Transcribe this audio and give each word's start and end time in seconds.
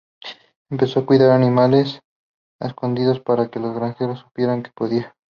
Empezó 0.71 1.01
a 1.01 1.05
cuidar 1.05 1.29
animales 1.29 1.99
a 2.59 2.65
escondidas, 2.65 3.19
para 3.19 3.49
que 3.51 3.59
los 3.59 3.75
granjeros 3.75 4.17
supieran 4.21 4.63
que 4.63 4.71
podía. 4.73 5.15